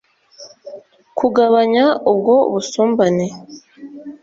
[1.17, 3.27] kugabanya ubwo busumbane.